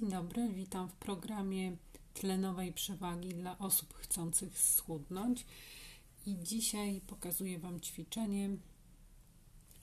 [0.00, 1.76] Dzień dobry, witam w programie
[2.14, 5.46] tlenowej przewagi dla osób chcących schudnąć.
[6.26, 8.50] I dzisiaj pokazuję Wam ćwiczenie.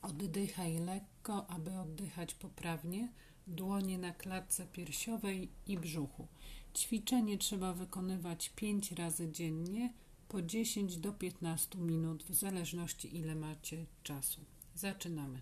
[0.01, 3.11] Oddychaj lekko, aby oddychać poprawnie.
[3.47, 6.27] Dłonie na klatce piersiowej i brzuchu.
[6.75, 9.93] Ćwiczenie trzeba wykonywać 5 razy dziennie
[10.27, 14.41] po 10 do 15 minut, w zależności ile macie czasu.
[14.75, 15.41] Zaczynamy.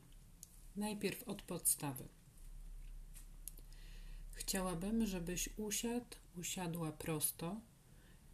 [0.75, 2.14] Najpierw od podstawy.
[4.35, 7.55] Chciałabym, żebyś usiadł, usiadła prosto,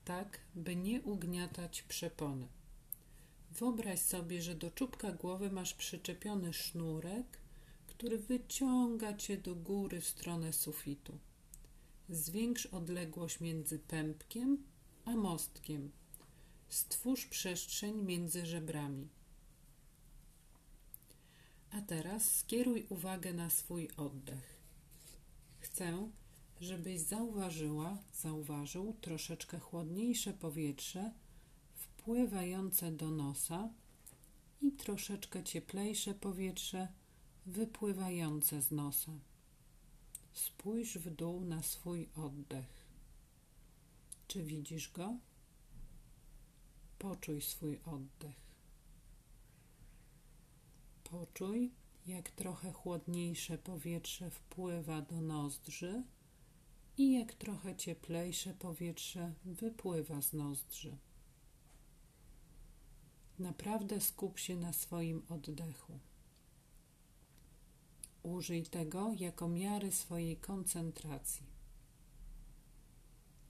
[0.05, 2.47] tak, by nie ugniatać przepony.
[3.51, 7.37] Wyobraź sobie, że do czubka głowy masz przyczepiony sznurek,
[7.87, 11.17] który wyciąga cię do góry w stronę sufitu.
[12.09, 14.63] Zwiększ odległość między pępkiem
[15.05, 15.91] a mostkiem.
[16.69, 19.07] Stwórz przestrzeń między żebrami.
[21.71, 24.60] A teraz skieruj uwagę na swój oddech.
[25.71, 26.09] Chcę,
[26.61, 31.11] żebyś zauważyła, zauważył troszeczkę chłodniejsze powietrze
[31.73, 33.69] wpływające do nosa
[34.61, 36.87] i troszeczkę cieplejsze powietrze
[37.45, 39.11] wypływające z nosa.
[40.33, 42.85] Spójrz w dół na swój oddech.
[44.27, 45.17] Czy widzisz go?
[46.99, 48.41] Poczuj swój oddech.
[51.03, 51.71] Poczuj,
[52.05, 56.03] jak trochę chłodniejsze powietrze wpływa do nozdrzy
[56.97, 60.97] i jak trochę cieplejsze powietrze wypływa z nozdrzy.
[63.39, 65.99] Naprawdę skup się na swoim oddechu.
[68.23, 71.45] Użyj tego jako miary swojej koncentracji.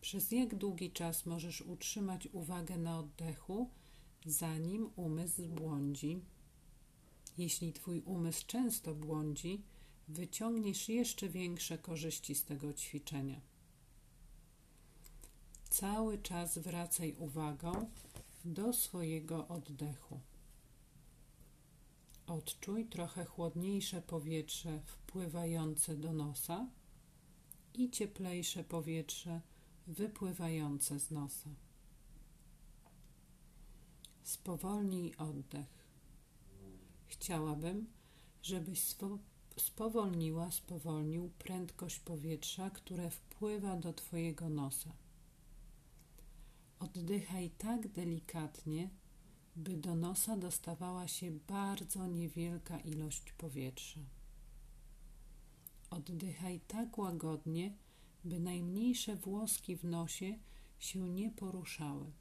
[0.01, 3.69] Przez jak długi czas możesz utrzymać uwagę na oddechu,
[4.25, 6.21] zanim umysł błądzi?
[7.41, 9.63] Jeśli Twój umysł często błądzi,
[10.07, 13.41] wyciągniesz jeszcze większe korzyści z tego ćwiczenia.
[15.69, 17.89] Cały czas wracaj uwagą
[18.45, 20.19] do swojego oddechu.
[22.27, 26.67] Odczuj trochę chłodniejsze powietrze wpływające do nosa
[27.73, 29.41] i cieplejsze powietrze
[29.87, 31.49] wypływające z nosa.
[34.23, 35.80] Spowolnij oddech.
[37.11, 37.87] Chciałabym,
[38.41, 38.95] żebyś
[39.57, 44.93] spowolniła, spowolnił prędkość powietrza, które wpływa do Twojego nosa.
[46.79, 48.89] Oddychaj tak delikatnie,
[49.55, 53.99] by do nosa dostawała się bardzo niewielka ilość powietrza.
[55.89, 57.77] Oddychaj tak łagodnie,
[58.23, 60.39] by najmniejsze włoski w nosie
[60.79, 62.11] się nie poruszały.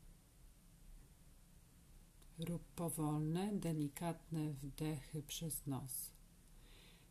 [2.49, 6.11] Rób powolne, delikatne wdechy przez nos.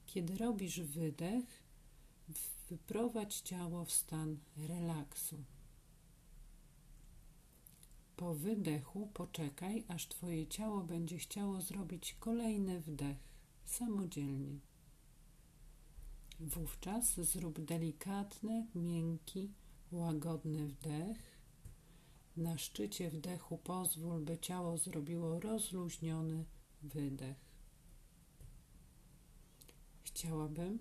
[0.05, 1.63] Kiedy robisz wydech,
[2.69, 5.43] wyprowadź ciało w stan relaksu.
[8.15, 13.17] Po wydechu poczekaj, aż Twoje ciało będzie chciało zrobić kolejny wdech
[13.65, 14.59] samodzielnie.
[16.39, 19.51] Wówczas zrób delikatny, miękki,
[19.91, 21.38] łagodny wdech
[22.39, 26.45] na szczycie wdechu pozwól, by ciało zrobiło rozluźniony
[26.81, 27.37] wydech.
[30.03, 30.79] Chciałabym,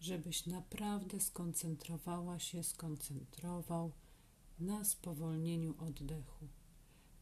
[0.00, 3.92] żebyś naprawdę skoncentrowała się, skoncentrował
[4.58, 6.48] na spowolnieniu oddechu,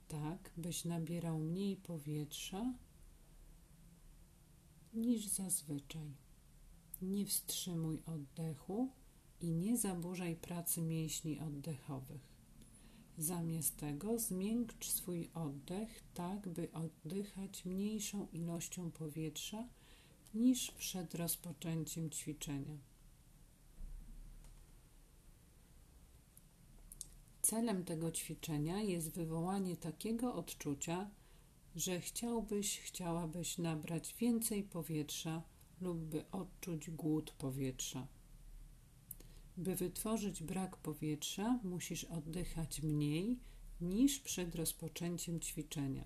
[0.09, 2.75] tak byś nabierał mniej powietrza
[4.93, 6.17] niż zazwyczaj.
[7.03, 8.91] Nie wstrzymuj oddechu
[9.41, 12.32] i nie zaburzaj pracy mięśni oddechowych.
[13.19, 19.69] Zamiast tego zmiękcz swój oddech tak, by oddychać mniejszą ilością powietrza
[20.35, 22.79] niż przed rozpoczęciem ćwiczenia.
[27.43, 31.11] Celem tego ćwiczenia jest wywołanie takiego odczucia,
[31.77, 35.43] że chciałbyś, chciałabyś nabrać więcej powietrza
[35.81, 38.07] lub by odczuć głód powietrza.
[39.57, 43.39] By wytworzyć brak powietrza, musisz oddychać mniej
[43.81, 46.05] niż przed rozpoczęciem ćwiczenia.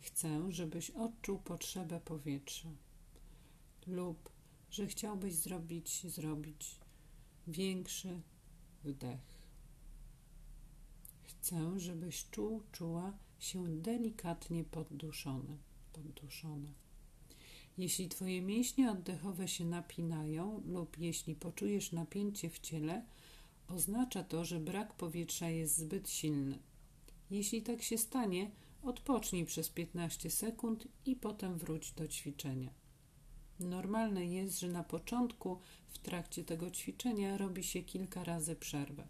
[0.00, 2.68] Chcę, żebyś odczuł potrzebę powietrza
[3.86, 4.32] lub
[4.72, 6.80] że chciałbyś zrobić, zrobić
[7.46, 8.20] większy
[8.84, 9.42] wdech.
[11.22, 15.58] Chcę, żebyś czuł, czuła się delikatnie podduszony,
[15.92, 16.72] podduszona.
[17.78, 23.04] Jeśli Twoje mięśnie oddechowe się napinają lub jeśli poczujesz napięcie w ciele,
[23.68, 26.58] oznacza to, że brak powietrza jest zbyt silny.
[27.30, 28.50] Jeśli tak się stanie,
[28.82, 32.70] odpocznij przez 15 sekund i potem wróć do ćwiczenia.
[33.60, 35.58] Normalne jest, że na początku
[35.88, 39.06] w trakcie tego ćwiczenia robi się kilka razy przerwę.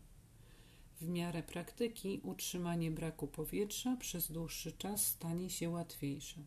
[1.00, 6.44] W miarę praktyki utrzymanie braku powietrza przez dłuższy czas stanie się łatwiejsze.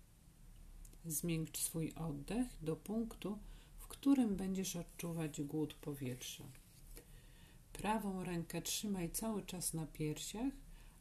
[1.05, 3.39] Zmiękcz swój oddech do punktu,
[3.77, 6.43] w którym będziesz odczuwać głód powietrza.
[7.73, 10.53] Prawą rękę trzymaj cały czas na piersiach,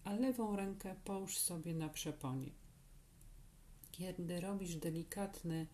[0.05, 2.51] a lewą rękę połóż sobie na przeponie.
[3.93, 5.67] Kiedy robisz delikatny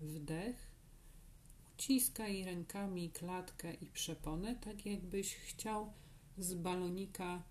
[0.00, 0.70] wdech,
[1.74, 5.92] uciskaj rękami klatkę i przeponę, tak jakbyś chciał
[6.38, 7.42] z balonika,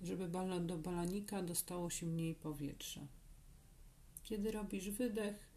[0.00, 0.28] żeby
[0.60, 3.00] do balonika dostało się mniej powietrza.
[4.22, 5.49] Kiedy robisz wydech,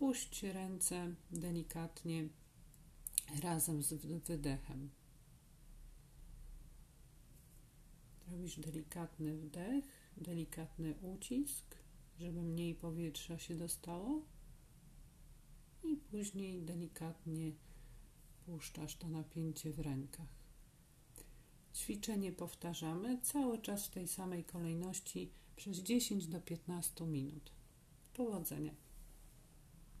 [0.00, 2.28] puść ręce delikatnie
[3.42, 4.90] razem z wydechem.
[8.30, 9.84] Robisz delikatny wdech,
[10.16, 11.76] delikatny ucisk,
[12.18, 14.22] żeby mniej powietrza się dostało
[15.82, 17.52] i później delikatnie
[18.46, 20.40] puszczasz to napięcie w rękach.
[21.74, 27.52] Ćwiczenie powtarzamy cały czas w tej samej kolejności przez 10 do 15 minut.
[28.14, 28.89] Powodzenia.